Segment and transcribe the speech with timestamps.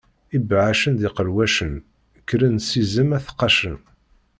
[0.37, 1.73] Ibeɛɛacen d iqelwacen,
[2.21, 3.77] kkren-d s izem ad t-qqacen.